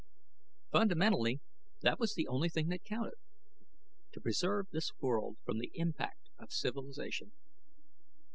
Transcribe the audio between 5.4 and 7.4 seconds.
from the impact of civilization.